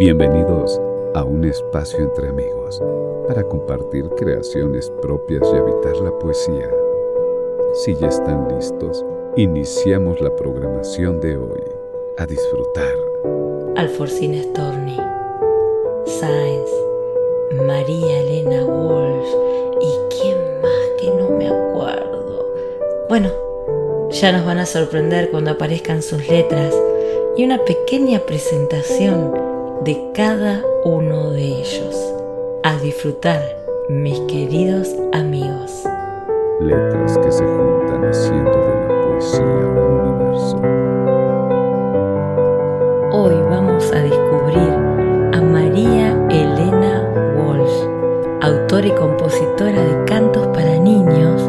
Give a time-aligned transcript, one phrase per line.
[0.00, 0.80] Bienvenidos
[1.14, 2.82] a un espacio entre amigos
[3.28, 6.70] para compartir creaciones propias y habitar la poesía.
[7.74, 9.04] Si ya están listos,
[9.36, 11.60] iniciamos la programación de hoy.
[12.16, 12.94] A disfrutar.
[13.76, 14.96] Alforcín Storni,
[16.06, 16.70] Sáenz,
[17.66, 19.34] María Elena Walsh
[19.82, 22.54] y quién más que no me acuerdo.
[23.10, 23.28] Bueno,
[24.08, 26.74] ya nos van a sorprender cuando aparezcan sus letras
[27.36, 29.49] y una pequeña presentación
[29.90, 32.14] de cada uno de ellos.
[32.62, 33.42] A disfrutar,
[33.88, 35.82] mis queridos amigos.
[36.60, 40.56] Letras que se juntan haciendo de la poesía un universo.
[43.10, 44.72] Hoy vamos a descubrir
[45.32, 51.42] a María Elena Walsh, autora y compositora de cantos para niños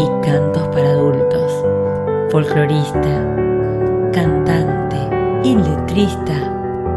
[0.00, 1.52] y cantos para adultos,
[2.32, 4.98] folclorista, cantante
[5.44, 6.45] y letrista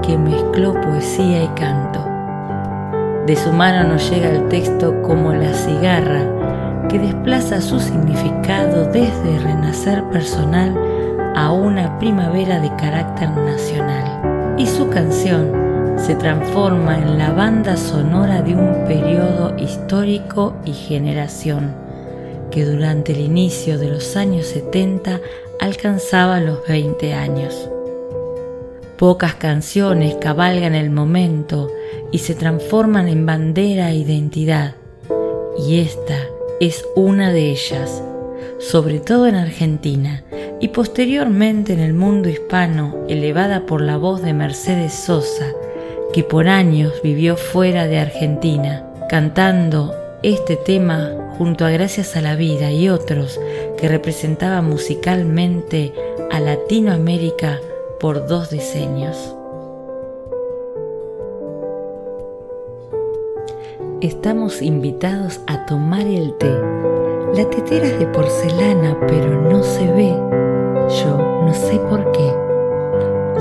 [0.10, 2.04] que mezcló poesía y canto.
[3.28, 9.38] De su mano nos llega el texto como la cigarra, que desplaza su significado desde
[9.38, 10.76] renacer personal
[11.36, 14.56] a una primavera de carácter nacional.
[14.58, 21.76] Y su canción se transforma en la banda sonora de un periodo histórico y generación,
[22.50, 25.20] que durante el inicio de los años 70
[25.60, 27.70] alcanzaba los 20 años.
[29.00, 31.72] Pocas canciones cabalgan el momento
[32.12, 34.76] y se transforman en bandera e identidad.
[35.58, 36.18] Y esta
[36.60, 38.04] es una de ellas,
[38.60, 40.26] sobre todo en Argentina
[40.60, 45.46] y posteriormente en el mundo hispano, elevada por la voz de Mercedes Sosa,
[46.12, 52.36] que por años vivió fuera de Argentina, cantando este tema junto a Gracias a la
[52.36, 53.40] Vida y otros
[53.78, 55.94] que representaban musicalmente
[56.32, 57.62] a Latinoamérica
[58.00, 59.36] por dos diseños.
[64.00, 66.50] Estamos invitados a tomar el té.
[67.34, 70.16] La tetera es de porcelana, pero no se ve.
[71.04, 72.34] Yo no sé por qué.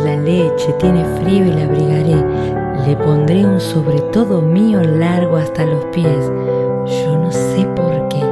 [0.04, 2.86] La leche tiene frío y la abrigaré.
[2.86, 6.32] Le pondré un sobre todo mío largo hasta los pies.
[7.04, 8.22] Yo no sé por qué.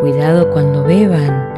[0.00, 1.53] Cuidado cuando beban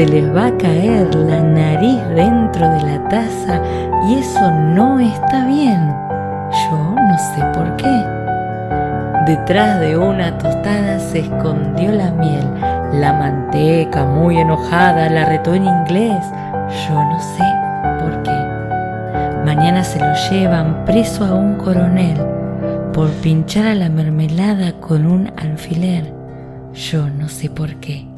[0.00, 3.60] se les va a caer la nariz dentro de la taza
[4.08, 5.94] y eso no está bien.
[6.50, 8.04] Yo no sé por qué.
[9.26, 12.46] Detrás de una tostada se escondió la miel.
[12.94, 16.24] La manteca, muy enojada, la retó en inglés.
[16.88, 17.44] Yo no sé
[18.00, 18.38] por qué.
[19.44, 22.16] Mañana se lo llevan preso a un coronel
[22.94, 26.10] por pinchar a la mermelada con un alfiler.
[26.72, 28.09] Yo no sé por qué.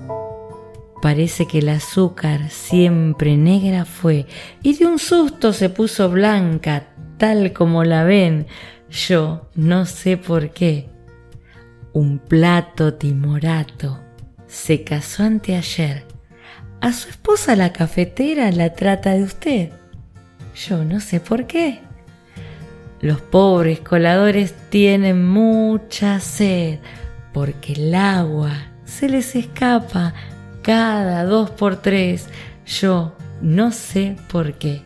[1.03, 4.27] Parece que el azúcar siempre negra fue
[4.63, 6.85] y de un susto se puso blanca,
[7.19, 8.47] tal como la ven.
[8.89, 10.89] Yo no sé por qué.
[11.93, 13.99] Un plato timorato
[14.47, 16.05] se casó anteayer.
[16.81, 19.73] A su esposa la cafetera la trata de usted.
[20.55, 21.81] Yo no sé por qué.
[23.01, 26.79] Los pobres coladores tienen mucha sed
[27.33, 28.53] porque el agua
[28.84, 30.15] se les escapa
[30.62, 32.28] cada dos por tres.
[32.65, 34.83] Yo no sé por qué.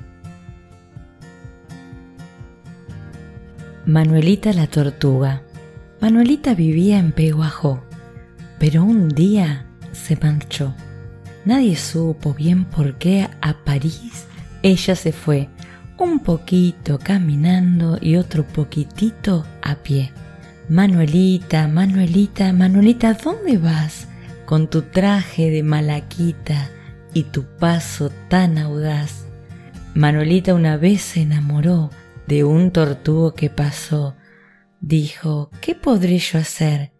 [3.85, 5.43] Manuelita la tortuga.
[6.01, 7.85] Manuelita vivía en Peguajó,
[8.59, 10.75] pero un día se marchó.
[11.45, 14.27] Nadie supo bien por qué a París
[14.63, 15.49] ella se fue,
[15.97, 20.13] un poquito caminando y otro poquitito a pie.
[20.69, 24.09] Manuelita, Manuelita, Manuelita, ¿dónde vas?
[24.47, 26.71] Con tu traje de malaquita
[27.13, 29.27] y tu paso tan audaz.
[29.95, 31.91] Manuelita una vez se enamoró
[32.27, 34.17] de un tortugo que pasó.
[34.81, 36.93] Dijo, ¿qué podré yo hacer?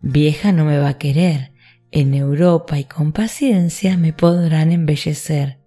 [0.00, 1.52] Vieja no me va a querer.
[1.90, 5.58] En Europa y con paciencia me podrán embellecer.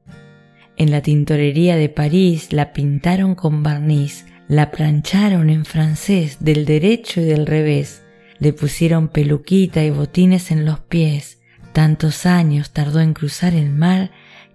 [0.76, 7.22] En la tintorería de París la pintaron con barniz, la plancharon en francés del derecho
[7.22, 8.04] y del revés
[8.40, 11.40] le pusieron peluquita y botines en los pies.
[11.74, 14.12] Tantos años tardó en cruzar el mar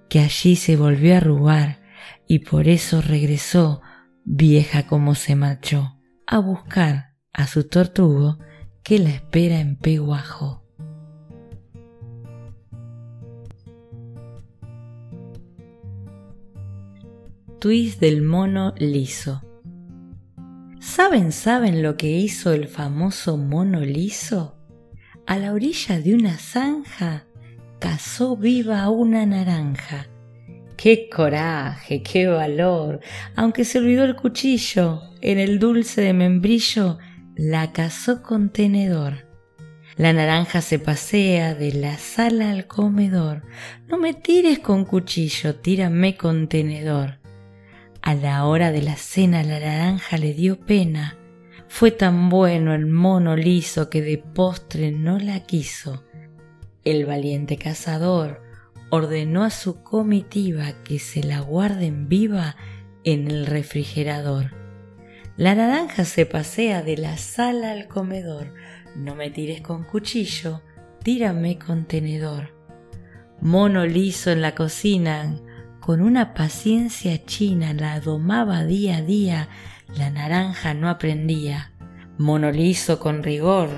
[0.09, 1.81] que allí se volvió a arrugar
[2.27, 3.81] y por eso regresó,
[4.25, 8.39] vieja como se marchó, a buscar a su tortugo
[8.83, 10.63] que la espera en Peguajo.
[17.61, 19.41] Twist del mono liso.
[21.03, 24.57] ¿Saben, saben lo que hizo el famoso mono liso?
[25.27, 27.27] A la orilla de una zanja
[27.81, 30.07] cazó viva una naranja,
[30.77, 33.01] qué coraje, qué valor.
[33.35, 36.99] Aunque se olvidó el cuchillo, en el dulce de membrillo
[37.35, 39.27] la cazó con tenedor.
[39.97, 43.43] La naranja se pasea de la sala al comedor.
[43.89, 47.22] No me tires con cuchillo, tírame con tenedor.
[48.03, 51.17] A la hora de la cena la naranja le dio pena.
[51.69, 56.03] Fue tan bueno el mono liso que de postre no la quiso.
[56.85, 58.43] El valiente cazador
[58.91, 62.57] ordenó a su comitiva que se la guarden viva
[63.05, 64.51] en el refrigerador.
[65.37, 68.53] La naranja se pasea de la sala al comedor.
[68.97, 70.61] No me tires con cuchillo,
[71.05, 72.53] tírame con tenedor.
[73.41, 75.37] Mono liso en la cocina,
[75.83, 79.49] con una paciencia china la domaba día a día,
[79.97, 81.73] la naranja no aprendía.
[82.19, 82.53] Mono
[83.01, 83.69] con rigor,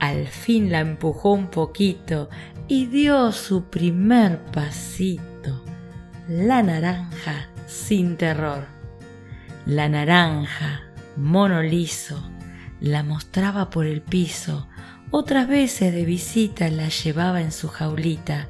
[0.00, 2.30] al fin la empujó un poquito
[2.68, 5.62] y dio su primer pasito.
[6.26, 8.66] La naranja sin terror.
[9.66, 10.84] La naranja
[11.16, 12.30] mono liso,
[12.80, 14.68] la mostraba por el piso,
[15.10, 18.48] otras veces de visita la llevaba en su jaulita.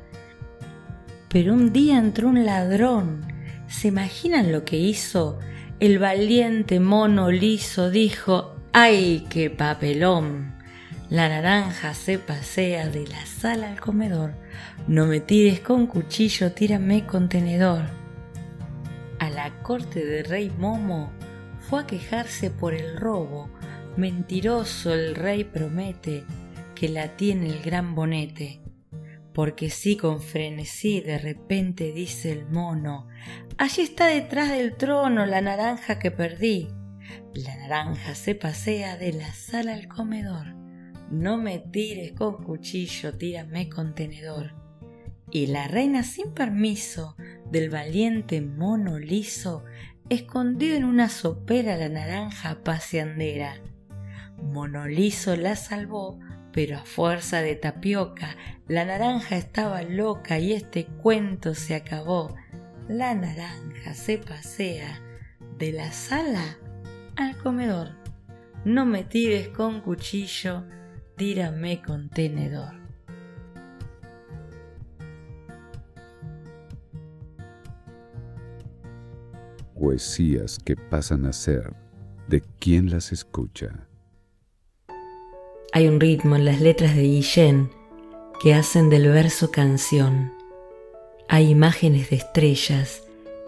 [1.33, 3.27] Pero un día entró un ladrón.
[3.67, 5.39] ¿Se imaginan lo que hizo?
[5.81, 10.55] El valiente mono liso dijo, ¡ay, qué papelón!
[11.09, 14.35] La naranja se pasea de la sala al comedor.
[14.87, 17.85] No me tires con cuchillo, tírame con tenedor.
[19.19, 21.13] A la corte de rey Momo
[21.61, 23.49] fue a quejarse por el robo.
[23.97, 26.25] Mentiroso el rey promete
[26.75, 28.62] que la tiene el gran bonete.
[29.35, 33.09] Porque si con frenesí de repente dice el mono,
[33.57, 36.69] allí está detrás del trono la naranja que perdí.
[37.35, 40.55] La naranja se pasea de la sala al comedor.
[41.11, 44.55] No me tires con cuchillo, tírame con tenedor.
[45.31, 47.17] Y la reina sin permiso
[47.51, 49.65] del valiente mono liso
[50.11, 53.55] escondió en una sopera la naranja paseandera.
[54.43, 56.19] Monolizo la salvó,
[56.53, 58.37] pero a fuerza de tapioca,
[58.69, 62.35] la naranja estaba loca y este cuento se acabó.
[62.89, 65.01] La naranja se pasea
[65.59, 66.59] de la sala
[67.17, 67.91] al comedor.
[68.65, 70.65] No me tires con cuchillo,
[71.17, 72.83] tírame con tenedor.
[79.83, 81.75] poesías que pasan a ser
[82.29, 83.89] de quien las escucha.
[85.75, 87.71] Hay un ritmo en las letras de Guillén
[88.43, 90.35] que hacen del verso canción.
[91.29, 93.05] Hay imágenes de estrellas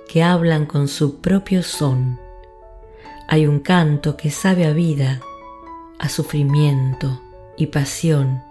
[0.08, 2.18] que hablan con su propio son.
[3.28, 5.20] Hay un canto que sabe a vida,
[5.98, 7.20] a sufrimiento
[7.58, 8.42] y pasión,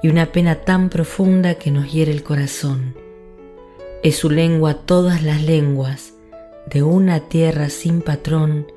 [0.00, 2.94] y una pena tan profunda que nos hiere el corazón.
[4.04, 6.14] Es su lengua todas las lenguas,
[6.66, 8.68] de una tierra sin patrón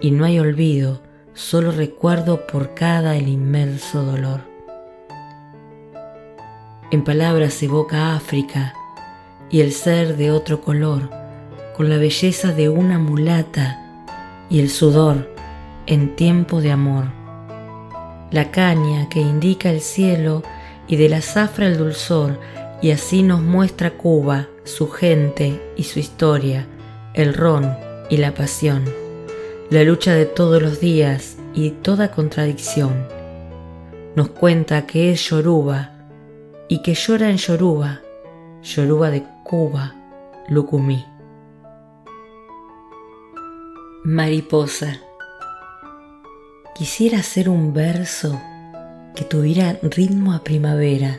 [0.00, 1.02] y no hay olvido,
[1.34, 4.40] solo recuerdo por cada el inmenso dolor.
[6.90, 8.74] En palabras evoca África
[9.50, 11.10] y el ser de otro color,
[11.76, 13.78] con la belleza de una mulata
[14.50, 15.34] y el sudor
[15.86, 17.06] en tiempo de amor.
[18.30, 20.42] La caña que indica el cielo
[20.86, 22.38] y de la zafra el dulzor,
[22.82, 26.66] y así nos muestra Cuba, su gente y su historia
[27.14, 27.76] el ron
[28.08, 28.84] y la pasión,
[29.72, 33.08] la lucha de todos los días y toda contradicción.
[34.14, 35.92] Nos cuenta que es Yoruba
[36.68, 38.02] y que llora en Yoruba,
[38.62, 39.94] Yoruba de Cuba,
[40.50, 41.02] Lucumí.
[44.04, 45.00] Mariposa.
[46.74, 48.38] Quisiera hacer un verso
[49.16, 51.18] que tuviera ritmo a primavera,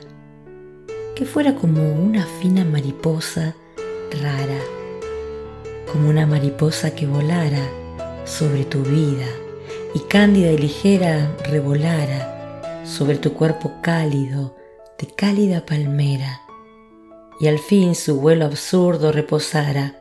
[1.16, 3.56] que fuera como una fina mariposa
[4.22, 4.60] rara
[5.92, 7.83] como una mariposa que volara
[8.26, 9.28] sobre tu vida
[9.94, 14.56] y cándida y ligera revolara sobre tu cuerpo cálido
[15.00, 16.42] de cálida palmera
[17.40, 19.96] y al fin su vuelo absurdo reposara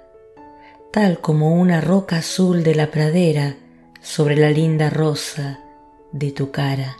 [0.92, 3.56] tal como una roca azul de la pradera
[4.00, 5.60] sobre la linda rosa
[6.12, 6.98] de tu cara.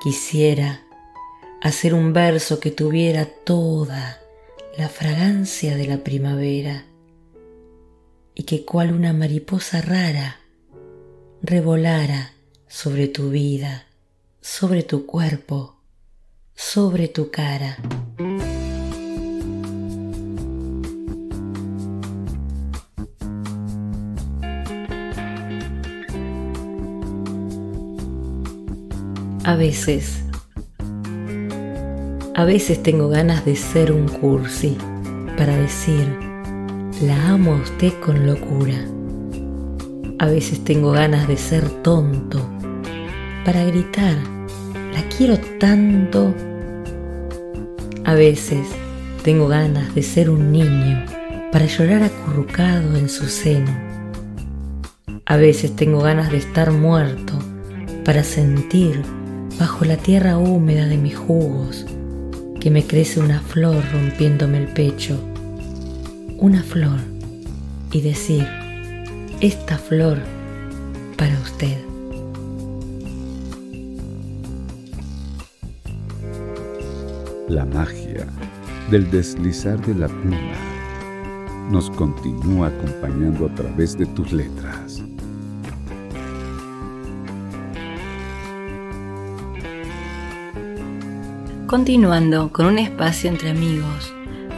[0.00, 0.82] Quisiera
[1.60, 4.18] hacer un verso que tuviera toda
[4.78, 6.84] la fragancia de la primavera
[8.40, 10.40] y que cual una mariposa rara
[11.42, 12.32] revolara
[12.66, 13.84] sobre tu vida,
[14.40, 15.76] sobre tu cuerpo,
[16.54, 17.76] sobre tu cara.
[29.44, 30.22] A veces,
[32.34, 34.78] a veces tengo ganas de ser un cursi
[35.36, 36.29] para decir
[37.00, 38.76] la amo a usted con locura.
[40.18, 42.46] A veces tengo ganas de ser tonto
[43.44, 44.16] para gritar,
[44.92, 46.34] la quiero tanto.
[48.04, 48.66] A veces
[49.22, 51.06] tengo ganas de ser un niño
[51.50, 53.72] para llorar acurrucado en su seno.
[55.24, 57.32] A veces tengo ganas de estar muerto
[58.04, 59.02] para sentir
[59.58, 61.86] bajo la tierra húmeda de mis jugos
[62.60, 65.29] que me crece una flor rompiéndome el pecho.
[66.42, 66.98] Una flor
[67.92, 68.48] y decir,
[69.42, 70.16] esta flor
[71.18, 71.76] para usted.
[77.46, 78.26] La magia
[78.90, 80.54] del deslizar de la pluma
[81.70, 85.02] nos continúa acompañando a través de tus letras.
[91.66, 94.14] Continuando con un espacio entre amigos,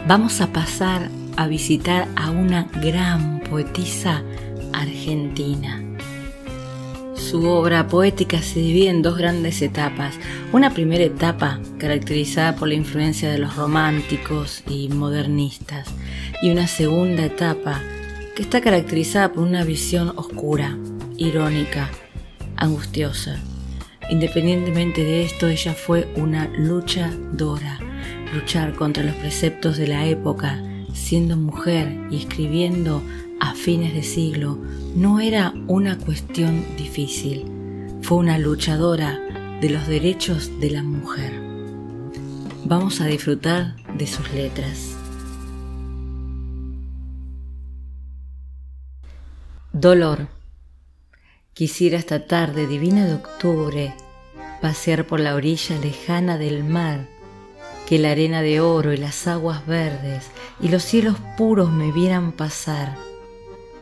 [0.07, 4.23] vamos a pasar a visitar a una gran poetisa
[4.73, 5.83] argentina.
[7.15, 10.19] Su obra poética se divide en dos grandes etapas.
[10.53, 15.89] Una primera etapa caracterizada por la influencia de los románticos y modernistas
[16.43, 17.81] y una segunda etapa
[18.37, 20.77] que está caracterizada por una visión oscura,
[21.17, 21.91] irónica,
[22.57, 23.41] angustiosa
[24.13, 27.79] Independientemente de esto, ella fue una luchadora,
[28.35, 33.03] luchar contra los preceptos de la época, siendo mujer y escribiendo
[33.41, 34.59] a fines de siglo,
[34.95, 37.45] no era una cuestión difícil,
[38.03, 39.21] fue una luchadora
[39.61, 41.33] de los derechos de la mujer.
[42.65, 44.97] Vamos a disfrutar de sus letras.
[49.73, 50.29] Dolor.
[51.55, 53.95] Quisiera esta tarde divina de octubre
[54.61, 57.09] pasear por la orilla lejana del mar,
[57.89, 60.31] que la arena de oro y las aguas verdes
[60.61, 62.97] y los cielos puros me vieran pasar.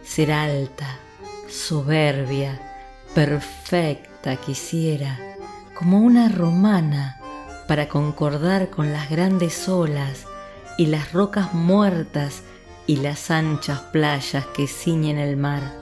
[0.03, 0.99] Ser alta,
[1.49, 2.61] soberbia,
[3.15, 5.19] perfecta quisiera,
[5.75, 7.21] como una romana,
[7.69, 10.25] para concordar con las grandes olas
[10.77, 12.43] y las rocas muertas
[12.87, 15.81] y las anchas playas que ciñen el mar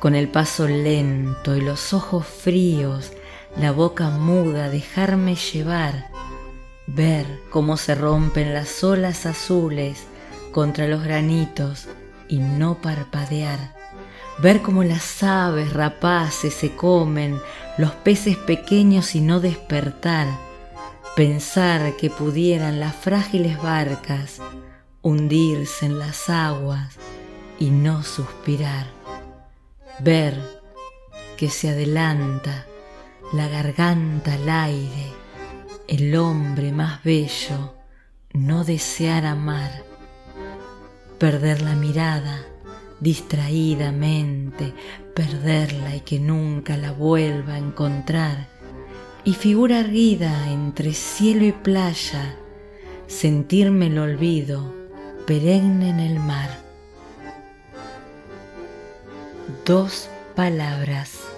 [0.00, 3.12] con el paso lento y los ojos fríos,
[3.58, 6.09] la boca muda, dejarme llevar,
[6.94, 10.06] ver cómo se rompen las olas azules
[10.52, 11.88] contra los granitos
[12.28, 13.74] y no parpadear,
[14.42, 17.40] ver cómo las aves rapaces se comen
[17.78, 20.26] los peces pequeños y no despertar,
[21.14, 24.40] pensar que pudieran las frágiles barcas
[25.02, 26.96] hundirse en las aguas
[27.58, 28.86] y no suspirar.
[30.00, 30.36] Ver
[31.36, 32.66] que se adelanta
[33.32, 35.19] la garganta al aire,
[35.90, 37.74] el hombre más bello,
[38.32, 39.82] no desear amar,
[41.18, 42.46] perder la mirada
[43.00, 44.72] distraídamente,
[45.16, 48.46] perderla y que nunca la vuelva a encontrar,
[49.24, 52.36] y figura erguida entre cielo y playa,
[53.08, 54.72] sentirme el olvido
[55.26, 56.50] perenne en el mar
[59.64, 61.29] dos palabras.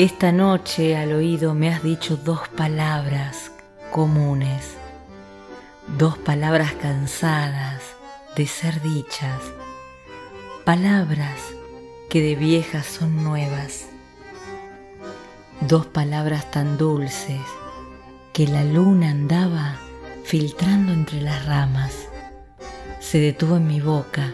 [0.00, 3.52] Esta noche al oído me has dicho dos palabras
[3.90, 4.78] comunes,
[5.98, 7.82] dos palabras cansadas
[8.34, 9.42] de ser dichas,
[10.64, 11.38] palabras
[12.08, 13.88] que de viejas son nuevas,
[15.60, 17.42] dos palabras tan dulces
[18.32, 19.76] que la luna andaba
[20.24, 22.08] filtrando entre las ramas.
[23.00, 24.32] Se detuvo en mi boca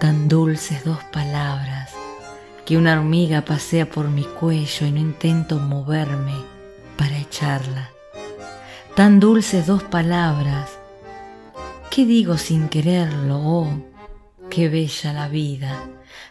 [0.00, 1.81] tan dulces dos palabras
[2.64, 6.34] que una hormiga pasea por mi cuello y no intento moverme
[6.96, 7.90] para echarla.
[8.94, 10.70] Tan dulces dos palabras,
[11.90, 13.38] ¿qué digo sin quererlo?
[13.38, 13.68] Oh,
[14.50, 15.84] qué bella la vida,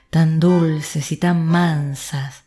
[0.10, 2.44] tan dulces y tan mansas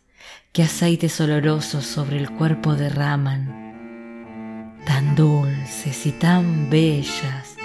[0.51, 7.55] que aceites olorosos sobre el cuerpo derraman, tan dulces y tan bellas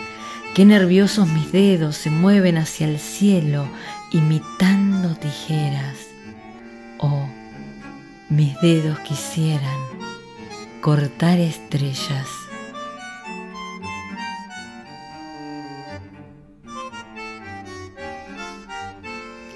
[0.54, 3.68] Qué nerviosos mis dedos se mueven hacia el cielo
[4.10, 6.10] imitando tijeras.
[7.02, 7.26] Oh,
[8.28, 9.80] mis dedos quisieran
[10.83, 12.28] cortar estrellas.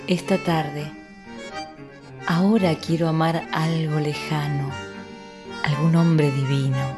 [0.06, 0.90] Esta tarde,
[2.26, 4.70] ahora quiero amar algo lejano,
[5.64, 6.96] algún hombre divino,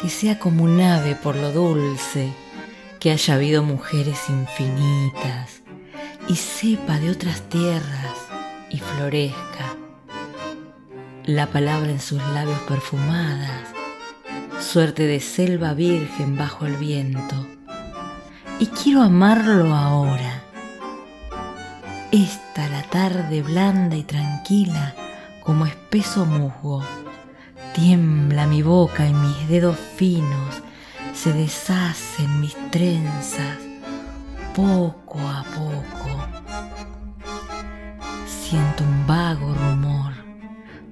[0.00, 2.32] que sea como un ave por lo dulce,
[3.00, 5.62] que haya habido mujeres infinitas
[6.28, 8.07] y sepa de otras tierras
[8.70, 9.76] y florezca
[11.24, 13.68] la palabra en sus labios perfumadas,
[14.60, 17.46] suerte de selva virgen bajo el viento,
[18.58, 20.42] y quiero amarlo ahora.
[22.10, 24.94] Esta la tarde blanda y tranquila
[25.44, 26.82] como espeso musgo.
[27.74, 30.62] Tiembla mi boca y mis dedos finos
[31.14, 33.58] se deshacen mis trenzas
[34.54, 35.97] poco a poco.
[38.48, 40.14] Siento un vago rumor.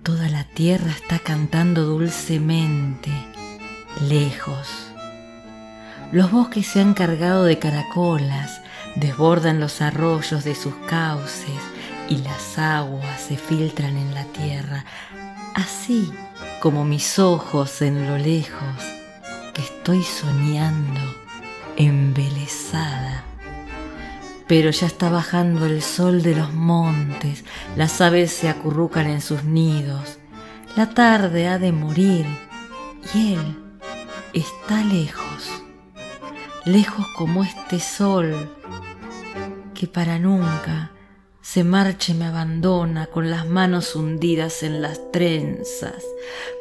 [0.03, 3.11] Toda la tierra está cantando dulcemente,
[4.07, 4.93] lejos.
[6.13, 8.61] Los bosques se han cargado de caracolas,
[8.97, 11.63] desbordan los arroyos de sus cauces
[12.11, 14.85] y las aguas se filtran en la tierra,
[15.55, 16.13] así
[16.61, 18.85] como mis ojos en lo lejos,
[19.55, 21.01] que estoy soñando,
[24.49, 27.45] Pero ya está bajando el sol de los montes,
[27.77, 30.19] las aves se acurrucan en sus nidos,
[30.77, 32.27] la tarde ha de morir
[33.15, 33.59] y él
[34.33, 35.51] está lejos,
[36.65, 38.55] lejos como este sol
[39.75, 40.93] que para nunca
[41.41, 46.05] se marcha y me abandona con las manos hundidas en las trenzas,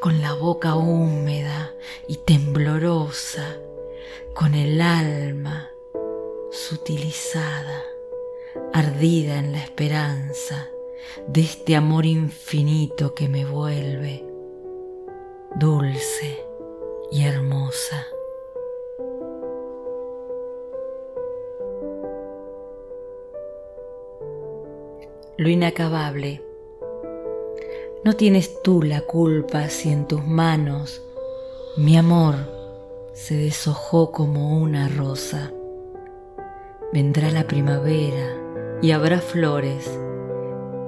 [0.01, 1.71] con la boca húmeda
[2.07, 3.45] y temblorosa,
[4.35, 5.67] con el alma
[6.55, 7.83] sutilizada,
[8.73, 10.69] ardida en la esperanza
[11.27, 14.25] de este amor infinito que me vuelve
[15.55, 16.43] dulce
[17.11, 18.07] y hermosa.
[25.37, 26.41] lo inacabable.
[28.03, 31.01] No tienes tú la culpa si en tus manos
[31.77, 32.35] mi amor
[33.13, 35.51] se deshojó como una rosa.
[36.95, 38.37] Vendrá la primavera
[38.81, 39.99] y habrá flores,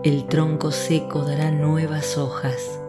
[0.05, 2.79] el tronco seco dará nuevas hojas.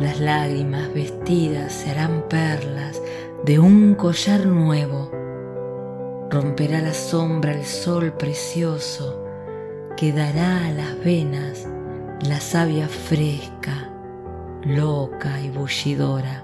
[0.00, 3.00] Las lágrimas vestidas se harán perlas
[3.44, 5.08] de un collar nuevo.
[6.30, 9.24] Romperá la sombra el sol precioso
[9.96, 11.68] que dará a las venas
[12.22, 13.88] la savia fresca,
[14.64, 16.42] loca y bullidora.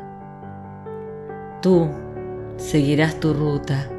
[1.60, 1.90] Tú
[2.56, 3.90] seguirás tu ruta,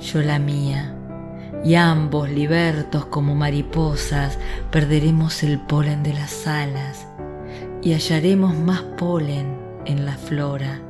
[0.00, 0.94] yo la mía,
[1.64, 4.38] y ambos libertos como mariposas
[4.70, 7.06] perderemos el polen de las alas
[7.82, 10.82] y hallaremos más polen en la flora.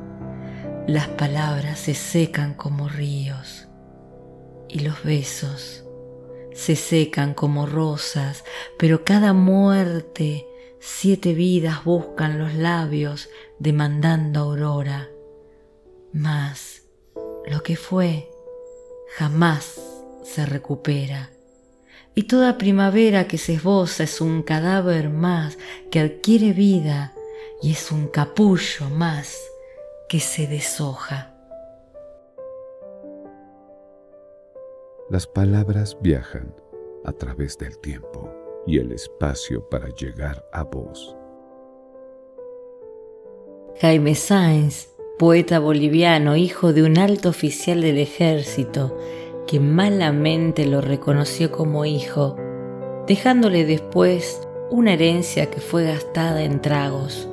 [0.87, 3.67] Las palabras se secan como ríos
[4.69, 5.83] y los besos
[6.53, 8.43] se secan como rosas,
[8.79, 10.47] pero cada muerte
[10.79, 15.07] siete vidas buscan los labios demandando aurora.
[16.13, 16.83] Mas
[17.45, 18.31] lo que fue
[19.15, 19.81] jamás
[20.23, 21.29] se recupera.
[22.15, 25.57] Y toda primavera que se esboza es un cadáver más
[25.91, 27.13] que adquiere vida
[27.61, 29.37] y es un capullo más
[30.09, 31.33] que se deshoja.
[35.09, 36.53] Las palabras viajan
[37.05, 38.33] a través del tiempo
[38.65, 41.15] y el espacio para llegar a vos.
[43.79, 48.97] Jaime Sáenz, poeta boliviano, hijo de un alto oficial del ejército,
[49.47, 52.35] que malamente lo reconoció como hijo,
[53.07, 57.27] dejándole después una herencia que fue gastada en tragos.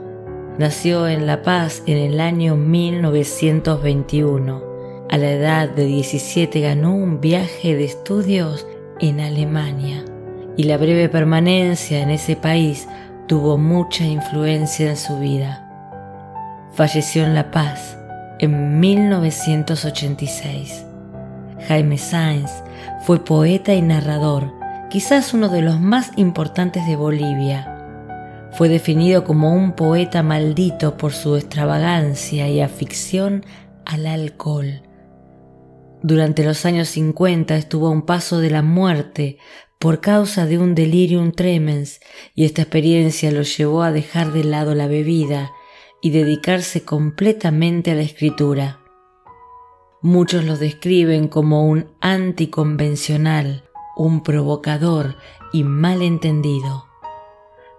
[0.58, 4.74] Nació en La Paz en el año 1921
[5.10, 8.66] a la edad de 17 ganó un viaje de estudios
[9.00, 10.04] en Alemania
[10.56, 12.88] y la breve permanencia en ese país
[13.28, 15.63] tuvo mucha influencia en su vida.
[16.74, 17.98] Falleció en La Paz
[18.38, 20.86] en 1986.
[21.68, 22.50] Jaime Sáenz
[23.04, 24.52] fue poeta y narrador,
[24.90, 27.70] quizás uno de los más importantes de Bolivia.
[28.52, 33.44] Fue definido como un poeta maldito por su extravagancia y afición
[33.84, 34.82] al alcohol
[36.06, 39.38] durante los años 50 estuvo a un paso de la muerte
[39.78, 42.00] por causa de un delirium tremens
[42.34, 45.50] y esta experiencia lo llevó a dejar de lado la bebida
[46.04, 48.78] y dedicarse completamente a la escritura.
[50.02, 53.64] Muchos lo describen como un anticonvencional,
[53.96, 55.16] un provocador
[55.50, 56.84] y malentendido.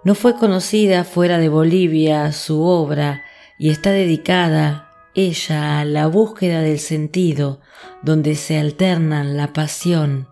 [0.03, 3.23] No fue conocida fuera de Bolivia su obra
[3.59, 7.61] y está dedicada ella a la búsqueda del sentido,
[8.01, 10.29] donde se alternan la pasión,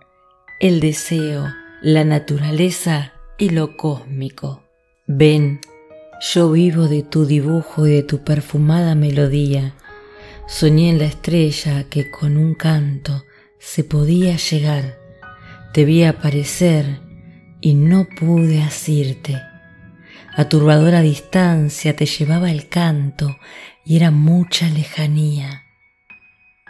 [0.60, 1.46] el deseo,
[1.84, 4.64] la naturaleza y lo cósmico.
[5.06, 5.62] Ven,
[6.24, 9.76] yo vivo de tu dibujo y de tu perfumada melodía.
[10.48, 13.26] Soñé en la estrella que con un canto
[13.60, 14.98] se podía llegar.
[15.74, 17.02] Te vi aparecer
[17.60, 19.42] y no pude asirte.
[20.36, 23.36] A turbadora distancia te llevaba el canto
[23.84, 25.64] y era mucha lejanía.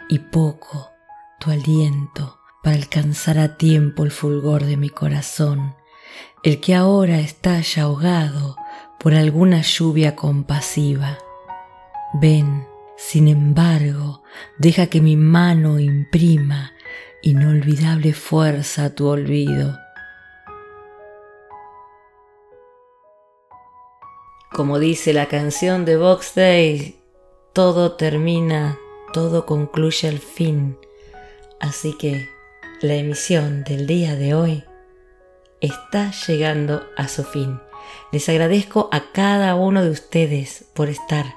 [0.08, 0.90] Y poco
[1.38, 5.76] tu aliento para alcanzar a tiempo el fulgor de mi corazón,
[6.42, 8.56] el que ahora está ya ahogado
[9.04, 11.18] por alguna lluvia compasiva.
[12.14, 14.22] Ven, sin embargo,
[14.56, 16.72] deja que mi mano imprima
[17.20, 19.78] inolvidable fuerza a tu olvido.
[24.50, 26.98] Como dice la canción de Box Day,
[27.52, 28.78] todo termina,
[29.12, 30.78] todo concluye al fin.
[31.60, 32.30] Así que
[32.80, 34.64] la emisión del día de hoy
[35.60, 37.60] está llegando a su fin.
[38.12, 41.34] Les agradezco a cada uno de ustedes por estar,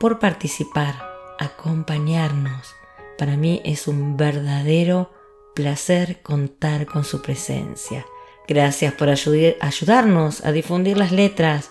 [0.00, 0.94] por participar,
[1.38, 2.74] acompañarnos.
[3.18, 5.10] Para mí es un verdadero
[5.54, 8.06] placer contar con su presencia.
[8.46, 11.70] Gracias por ayudarnos a difundir las letras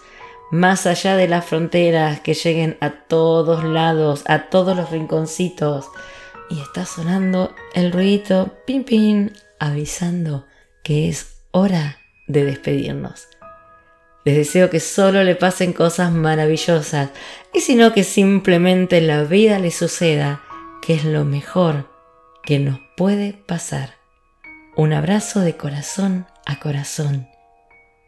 [0.52, 5.90] más allá de las fronteras, que lleguen a todos lados, a todos los rinconcitos.
[6.50, 10.46] Y está sonando el ruido pin pin avisando
[10.84, 11.98] que es hora
[12.28, 13.28] de despedirnos.
[14.26, 17.12] Les deseo que solo le pasen cosas maravillosas
[17.54, 20.42] y si no que simplemente la vida le suceda,
[20.82, 21.88] que es lo mejor
[22.44, 23.94] que nos puede pasar.
[24.76, 27.28] Un abrazo de corazón a corazón,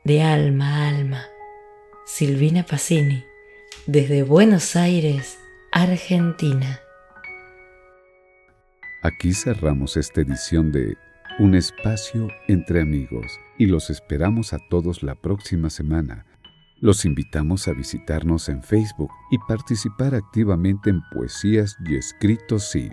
[0.03, 1.27] de alma a alma.
[2.07, 3.23] Silvina Pacini,
[3.85, 5.37] desde Buenos Aires,
[5.71, 6.79] Argentina.
[9.03, 10.95] Aquí cerramos esta edición de
[11.39, 16.25] Un espacio entre amigos y los esperamos a todos la próxima semana.
[16.81, 22.89] Los invitamos a visitarnos en Facebook y participar activamente en poesías y escritos sí.